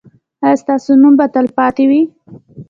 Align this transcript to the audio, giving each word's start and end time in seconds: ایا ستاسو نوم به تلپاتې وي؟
ایا 0.43 0.59
ستاسو 0.61 0.91
نوم 1.01 1.13
به 1.19 1.25
تلپاتې 1.35 1.83
وي؟ 1.89 2.01